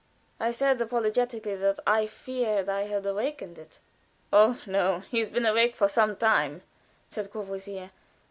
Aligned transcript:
I 0.39 0.49
said 0.49 0.81
apologetically 0.81 1.53
that 1.57 1.79
I 1.85 2.07
feared 2.07 2.67
I 2.67 2.87
had 2.87 3.05
awakened 3.05 3.59
it. 3.59 3.77
"Oh, 4.33 4.59
no! 4.65 5.01
He's 5.11 5.29
been 5.29 5.45
awake 5.45 5.75
for 5.75 5.87
some 5.87 6.15
time," 6.15 6.63
said 7.11 7.29
Courvoisier. 7.31 7.91